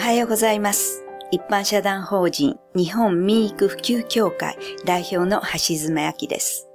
[0.00, 1.04] はようございます。
[1.30, 6.68] 一般社団法人日本民育普及協会代表の橋爪明です。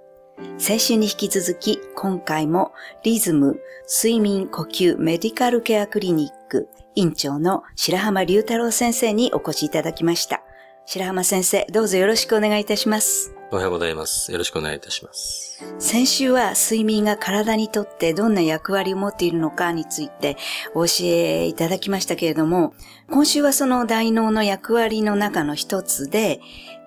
[0.60, 2.72] 先週に引き続き、今回も
[3.04, 3.60] リズム
[3.92, 10.45] 睡眠呼吸メディカルケアクリニック院長の白浜隆太郎先生にお越しいただきました。
[10.88, 13.36] 白浜先生、どうぞよろしくお願いいたします。
[13.52, 14.32] おはようございます。
[14.32, 15.64] よろしくお願いいたします。
[15.80, 20.38] 先週は睡眠が体にとってどんな役割を持っているのかについて
[20.76, 22.74] お教えいただきましたけれども、
[23.10, 26.40] 今週はその大脳の役割の中の一つで、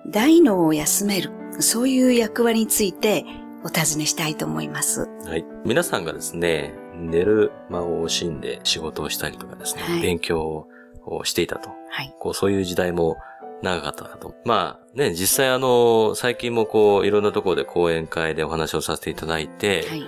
[0.07, 3.25] 大脳を休める、そういう役割について
[3.65, 5.09] お尋ねしたいと思います。
[5.25, 5.45] はい。
[5.65, 10.67] 皆さんがですね、寝る間を惜しんで仕事をしたりとかですね、はい勉強
[11.05, 11.69] をしていたと。
[11.89, 12.15] はい。
[12.19, 13.17] こう、そういう時代も
[13.61, 14.35] 長かったかと。
[14.45, 20.03] まあね、実際あの、最近もこう、いろんなところで講演会でお話をさせていただいて、はい。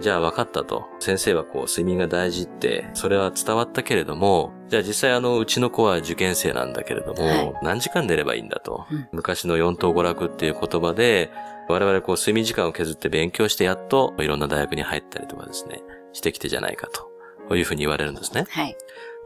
[0.00, 0.86] じゃあ分かったと。
[1.00, 8.86] 先生はこう、睡眠が大事って、それは伝わったけれども、じゃあ実際あの、うちの子は受験生なんだけれども、はい何時間寝ればいいんだと。
[8.90, 11.30] うん昔の四等五楽っていう言葉で、
[11.68, 17.02] 我々こう、睡眠時間を削って勉強してやっと、いろんな大学に入ったりとかですね、してきてじゃないかと。
[17.48, 18.46] こういうふうに言われるんですね。
[18.48, 18.76] はい。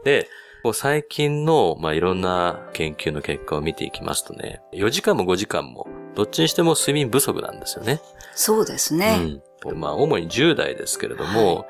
[0.03, 0.27] で、
[0.63, 7.99] こう最近の、まあ、いろんな研究の結果を見ていきますとね、4時間も5時間も、どっちにしても睡眠不足なんですよね。
[8.33, 9.41] そうですね。
[9.65, 9.79] うん。
[9.79, 11.65] まあ、主に10代ですけれども、は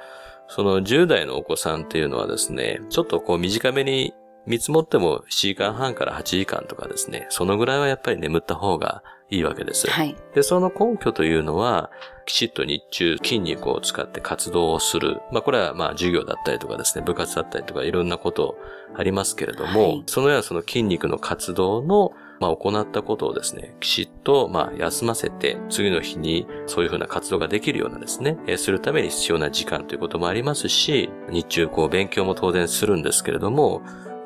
[0.47, 4.13] その10代のお子さんっていうのはですね、ちょっとこう短めに
[4.45, 9.01] 見積もっても7時間半から8時間とかですね、そのぐらいはやっぱり眠った方が
[9.33, 9.89] いいわけです。
[9.89, 10.15] はい。
[10.35, 11.89] で、その根拠というのは、
[12.25, 15.21] きちっと日中筋肉を使って活動をする。
[15.31, 18.57] まあこれはまあ授業だったりとかですね、部活だったりとかいろんなこと
[18.95, 33.81] ありますけれども、はいそのようなその筋肉の活動のまあ行ったことをですね、きちっとまあ休ませて、次の日にそういうふうな活動ができるようなですね、えーするために必要な時間ということもありますし、日中こう勉強も当然するんですけれども、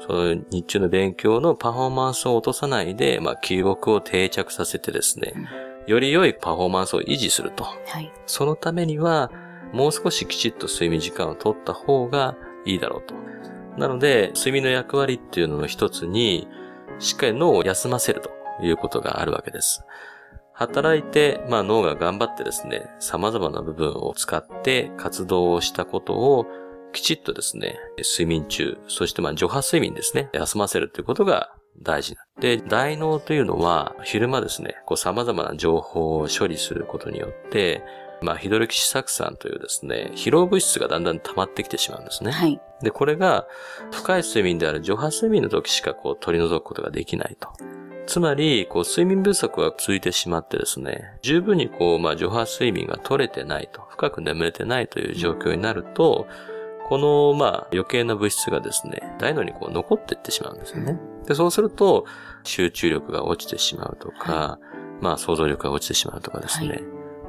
[0.07, 5.33] その日中の勉強のパフォーマンスを落とさないで、まあ記憶を定着させてですね、
[5.85, 7.65] より良いパフォーマンスを維持すると。
[7.65, 8.11] はい。
[8.25, 9.31] そのためには、
[9.73, 12.35] もう少しきちっと睡眠時間を取った方が
[12.65, 13.15] いいだろうと。
[13.77, 16.47] なので、睡眠の役割っていうのの一つに、
[16.99, 18.31] しっかり脳を休ませると
[18.63, 19.83] いうことがあるわけです。
[20.53, 26.47] 働いて、まあ脳が頑張ってですね、様々な部分を使って活動をしたことを
[26.93, 32.25] きちっとですね、睡眠中、そしてまあ徐波睡眠ですね、休ませるということが大事な。
[32.39, 37.83] で、大脳というのは昼間ですね、こう様々な情報を処理することによって、
[38.21, 42.31] まあヒドロキシ酢酸というですね、疲労物質がだんだん溜まってきてしまうんですね。
[42.31, 42.59] はい。
[42.81, 43.47] で、これが
[43.91, 47.49] 深い睡眠である徐波睡眠の時しかこう取り除くことができないと。
[48.07, 56.25] つまり、こう睡眠不足が続いてしまってですね、十分にこう、まあ徐波睡眠が取れてないと、深く眠れてないという状況になると、
[56.89, 60.99] この、まあ余計な物質がですね、大脳にこう残っていってしまうんですよね。
[61.25, 62.05] で、そうすると、
[62.43, 64.59] 集中力が落ちてしまうとか、
[65.01, 66.69] まあ想像力が落ちてしまうとかですね。
[66.69, 66.83] はい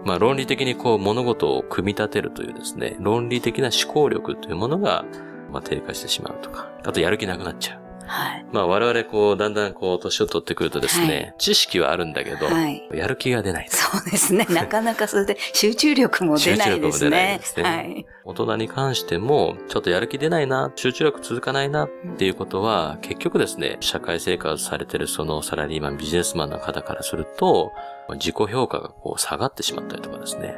[0.05, 5.05] まあ論理的にこう物事を組み立てるというですね、論理的な思考力というものが、
[5.53, 7.88] まあ低下してしまうとか、あとやる気なくなっちゃう。
[8.09, 8.47] はい。
[8.53, 13.67] まあ我々こう、だんだんこう、年を取ってくるとですね、はい知識はあるんだけど、はいやる気が出ない。
[13.69, 14.47] そうですね。
[14.51, 17.45] なかなかそれで集中力も出ないです集中力も出ないねで。
[17.45, 18.07] すねはい。
[18.25, 27.73] 大人に関しても、ちょっとやる気出ないな、集中力続かないなっていうことは、結局ですね、社会生活されてるそのサラリーマン、ビジネスマンの方からすると、
[28.15, 30.57] 自己評価がこう下がってしまったりとかですね、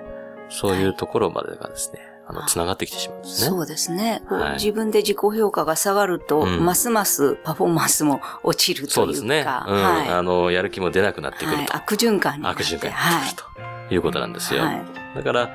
[0.48, 2.00] そういうところまでがですね、
[2.30, 3.48] あの、繋がってきてしまうんですね。
[3.48, 4.22] そうですね。
[4.28, 8.94] はい自分で自己評価が下がると、うんますますパフォーマンスも落ちるというか。
[8.94, 9.40] そうですね。
[9.40, 9.44] うん。
[9.44, 10.08] はい。
[10.08, 11.56] あの、やる気も出なくなってくると。
[11.56, 12.46] はい悪循環に。
[12.46, 13.44] 悪循環になはってくる
[13.88, 14.62] ということなんですよ。
[14.62, 14.82] はい。
[15.16, 15.50] だから、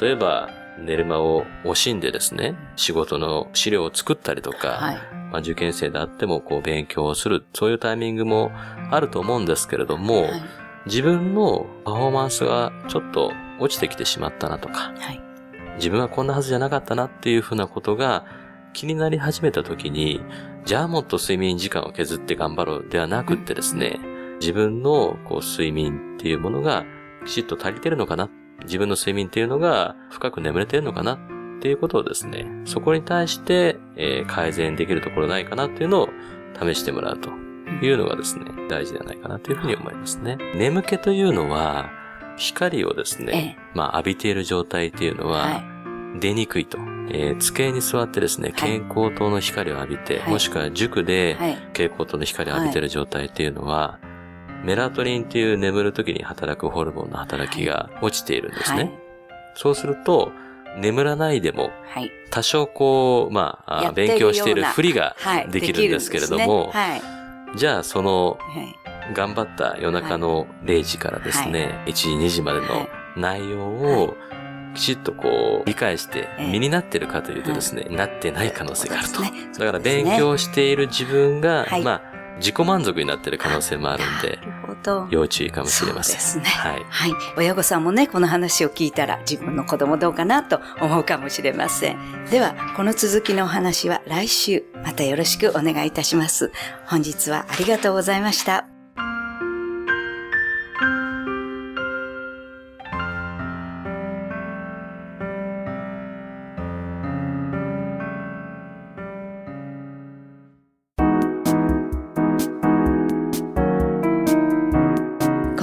[0.00, 4.96] 例えば、寝る間を惜しんでですね、仕事の資料を作ったりとか、はい。
[5.30, 8.50] まあ、受験生であってもこう勉強をする、そういうタイミングも
[8.90, 10.42] あると思うんですけれども、はい。
[10.86, 15.31] 自分のパフォーマンスがちょっと落ちてきてしまったなとか、はい。
[15.76, 18.24] 自分はこんなはずじゃなかったなっていうふうなことが
[18.72, 20.20] 気になり始めた時に、
[20.64, 24.00] じゃあもっと睡眠時間を削って頑張ろうではなくってですね、
[24.40, 26.84] 自分のこう睡眠っていうものが
[27.26, 28.30] きちっと足りてるのかな、
[28.64, 31.18] 自分の睡眠っていうのが深く眠れてるのかなっ
[31.60, 36.08] ていうことをですね、そこに対して、えー改善できるところないかなっていうのを
[36.60, 37.30] 試してもらうと
[37.82, 40.38] いうのがですね、大事ではないかなというふうに思いますね。
[40.54, 41.90] 眠気というのは、
[42.36, 45.50] 光をですね、まあ浴びている状態っていうのは、は
[46.16, 46.20] い。
[46.20, 46.78] 出にくいと。
[47.10, 51.54] えー机に座ってですね、はい蛍光灯の光を浴びて、はいもしくは塾ではい。
[51.54, 53.98] 蛍光灯の光を浴びている状態っていうのは、
[54.64, 58.82] メラトニンっていう眠る時に働くホルモンの働きが落ちているんですね。
[58.84, 59.02] はい
[59.54, 60.32] そうすると、
[60.78, 62.10] 眠らないでも、はい。
[62.30, 65.48] 多少こう、まあ、勉強しているふりがはい。
[65.50, 66.72] できるんですけれども、
[67.56, 68.38] じゃあその。
[69.14, 74.16] 頑張った夜中の0時からですね、1時、2時までのはい内容を
[74.74, 79.20] きちっとこう理解してええ身になってるかというとですね、なってない可能性があると。
[79.20, 82.02] ねだから勉強している自分が、はいまあ、
[82.38, 84.38] 自己満足になってる可能性もあるんで。
[85.10, 86.20] 要注意かもしれません。
[86.20, 86.84] そうですねはい。
[86.88, 87.12] はい。
[87.36, 92.24] 親御さんもね、この話を聞いたら自分の子供どうかなと思うかもしれません。
[92.30, 96.50] では、この続きのお話は来週、またよろしくお願いいたします。
[96.86, 98.71] 本日はありがとうございました。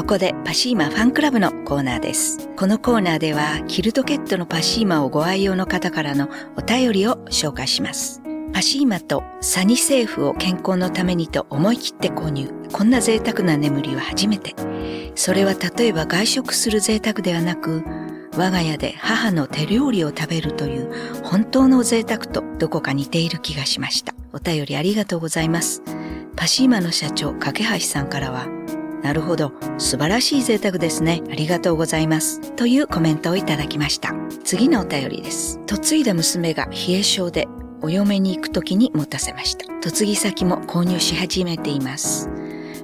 [0.10, 2.50] ここでパシーマファンクラブのコーナーです。
[2.58, 8.20] このコーナーではキルトケットのパシーマをご愛用の方からのお便りを紹介します。
[8.52, 12.52] パシーマとサニセーフを健康のためにと思い切って購入。
[12.74, 14.56] こんな贅沢な眠りは初めて。
[15.14, 17.84] それは例えば外食する贅沢ではなく、
[18.36, 20.92] 我が家で母の手料理を食べるという
[21.22, 24.16] 本当の贅沢とどこか似ている気がしました。
[24.34, 25.84] お便りありがとうございます。
[26.36, 28.48] パシーマの社長、架橋さんからは、
[29.04, 29.54] なるほど。
[29.78, 31.22] 素晴らしい贅沢ですね。
[31.32, 32.54] ありがとうございます。
[32.56, 34.14] というコメントをいただきました。
[34.44, 35.60] 次のお便りです。
[35.70, 37.48] 嫁いだ娘が冷え性で
[37.82, 39.66] お嫁に行く時に持たせました。
[39.66, 42.30] 嫁ぎ先も購入し始めています。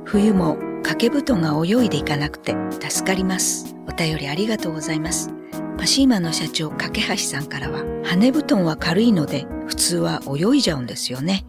[0.05, 3.75] 冬も掛け布団が泳いでいかなくて助かります。
[3.87, 5.31] お便りありがとうございます。
[5.77, 11.45] パシーマの社長、架橋さんからは、羽布団は軽いので普通は泳いじゃうんですよね。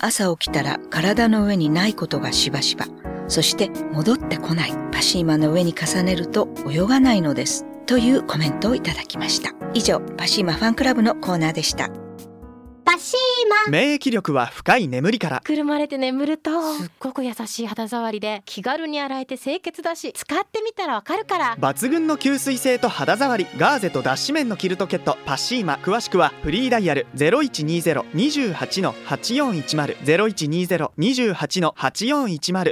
[0.00, 2.86] 朝起きたら体の上にないことがしばしば。
[3.32, 4.74] そして戻ってこない。
[4.92, 7.64] パシーマの上に重ねると泳がないのです。
[7.86, 9.54] というコメントをいただきました。
[9.72, 11.88] 以上、パシーマファンクラブのコーナーでした。
[12.84, 29.96] パシーマ免疫力は深い眠りからくるまれて眠るとすっごく優しい肌触りで気軽に洗えて清潔だし使ってみたらわかるから抜群の吸水性と肌触りガーゼと脱脂綿のキルトケットパッシーマ詳しくはフリーダイヤル0120-28-8410
[30.98, 32.70] 0120-28-8410